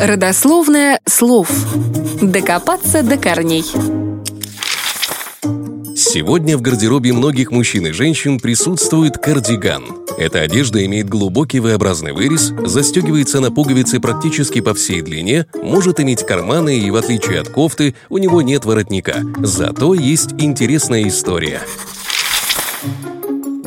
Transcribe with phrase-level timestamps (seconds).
[0.00, 1.50] Родословное слов.
[2.22, 3.64] Докопаться до корней.
[5.94, 9.84] Сегодня в гардеробе многих мужчин и женщин присутствует кардиган.
[10.16, 16.24] Эта одежда имеет глубокий V-образный вырез, застегивается на пуговицы практически по всей длине, может иметь
[16.24, 19.22] карманы и, в отличие от кофты, у него нет воротника.
[19.40, 21.60] Зато есть интересная история.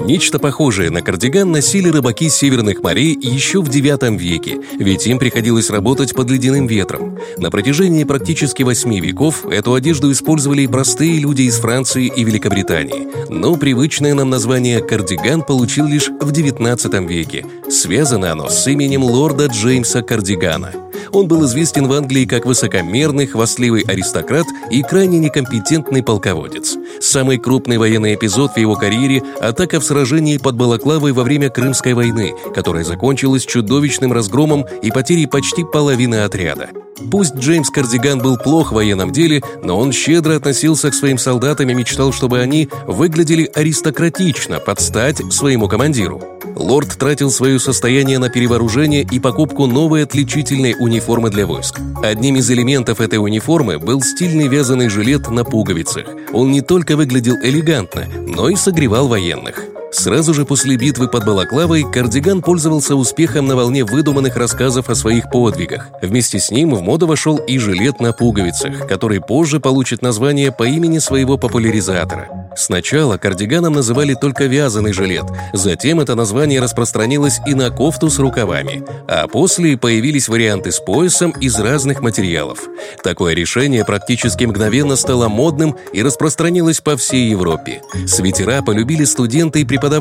[0.04, 5.70] Нечто похожее на кардиган носили рыбаки северных морей еще в IX веке, ведь им приходилось
[5.70, 7.18] работать под ледяным ветром.
[7.38, 13.08] На протяжении практически восьми веков эту одежду использовали и простые люди из Франции и Великобритании.
[13.30, 17.46] Но привычное нам название «кардиган» получил лишь в XIX веке.
[17.70, 20.74] Связано оно с именем лорда Джеймса Кардигана–
[21.14, 26.76] он был известен в Англии как высокомерный, хвастливый аристократ и крайне некомпетентный полководец.
[27.00, 31.94] Самый крупный военный эпизод в его карьере– атака в сражении под Балаклавой во время Крымской
[31.94, 36.70] войны, которая закончилась чудовищным разгромом и потерей почти половины отряда.
[37.12, 41.70] Пусть Джеймс Кардиган был плох в военном деле, но он щедро относился к своим солдатам
[41.70, 46.22] и мечтал, чтобы они выглядели аристократично, под стать своему командиру.
[46.56, 51.80] Лорд тратил свое состояние на перевооружение и покупку новой отличительной униформы для войск.
[52.04, 56.06] Одним из элементов этой униформы был стильный вязаный жилет на пуговицах.
[56.32, 59.73] Он не только выглядел элегантно, но и согревал военных.
[60.04, 65.32] Сразу же после битвы под Балаклавой Кардиган пользовался успехом на волне выдуманных рассказов о своих
[65.32, 65.92] подвигах.
[66.02, 70.64] Вместе с ним в моду вошел и жилет на пуговицах, который позже получит название по
[70.64, 72.28] имени своего популяризатора.
[72.58, 78.84] Сначала кардиганом называли только вязаный жилет, затем это название распространилось и на кофту с рукавами,
[79.08, 82.60] а после появились варианты с поясом из разных материалов.
[83.02, 87.82] Такое решение практически мгновенно стало модным и распространилось по всей Европе.
[88.06, 89.93] Свитера полюбили студенты и преподаватели,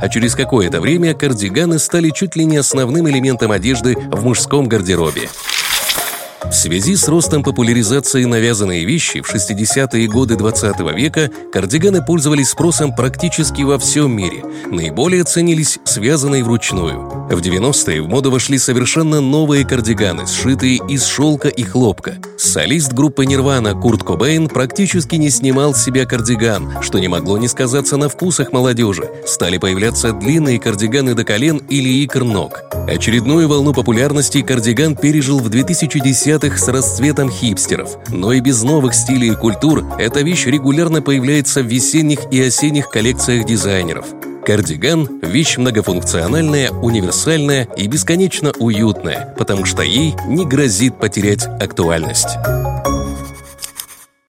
[0.00, 5.28] а через какое-то время кардиганы стали чуть ли не основным элементом одежды в мужском гардеробе.
[6.50, 12.94] В связи с ростом популяризации навязанной вещи в 60-е годы 20 века кардиганы пользовались спросом
[12.94, 14.44] практически во всем мире.
[14.70, 17.26] Наиболее ценились связанные вручную.
[17.28, 22.18] В 90-е в моду вошли совершенно новые кардиганы, сшитые из шелка и хлопка.
[22.38, 27.48] Солист группы Nirvana Курт Кобейн практически не снимал с себя кардиган, что не могло не
[27.48, 29.10] сказаться на вкусах молодежи.
[29.26, 32.62] Стали появляться длинные кардиганы до колен или икр ног.
[32.86, 35.48] Очередную волну популярности кардиган пережил в
[36.36, 37.98] 2010-х с расцветом хипстеров.
[38.08, 42.88] Но и без новых стилей и культур эта вещь регулярно появляется в весенних и осенних
[42.88, 44.06] коллекциях дизайнеров.
[44.44, 52.36] Кардиган– вещь многофункциональная, универсальная и бесконечно уютная, потому что ей не грозит потерять актуальность.